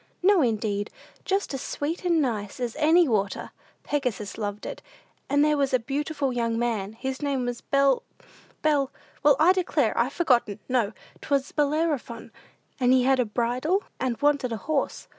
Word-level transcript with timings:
"No, 0.23 0.41
indeed; 0.41 0.89
just 1.25 1.53
as 1.53 1.61
sweet 1.61 2.03
and 2.05 2.19
nice 2.19 2.59
as 2.59 2.75
any 2.77 3.07
water. 3.07 3.51
Pegasus 3.83 4.35
loved 4.35 4.65
it; 4.65 4.81
and 5.29 5.45
there 5.45 5.55
was 5.57 5.75
a 5.75 5.77
beautiful 5.79 6.33
young 6.33 6.57
man, 6.57 6.93
his 6.93 7.21
name 7.21 7.45
was 7.45 7.61
Bel 7.61 8.01
Bel 8.63 8.89
well, 9.21 9.35
I 9.39 9.53
declare, 9.53 9.95
I've 9.95 10.11
forgotten, 10.13 10.57
no, 10.67 10.93
'twas 11.21 11.51
Bellerophon; 11.51 12.31
and 12.79 12.91
he 12.93 13.03
had 13.03 13.19
a 13.19 13.25
bridle, 13.25 13.83
and 13.99 14.19
wanted 14.23 14.51
a 14.51 14.57
horse. 14.57 15.07